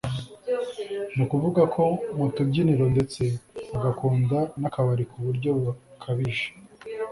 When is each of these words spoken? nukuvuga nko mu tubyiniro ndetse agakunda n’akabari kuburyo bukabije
nukuvuga 1.15 1.61
nko 1.71 1.85
mu 2.17 2.25
tubyiniro 2.35 2.85
ndetse 2.93 3.23
agakunda 3.77 4.37
n’akabari 4.61 5.03
kuburyo 5.11 5.49
bukabije 5.61 6.45